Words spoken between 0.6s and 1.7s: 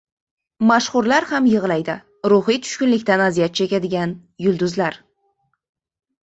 Mashhurlar ham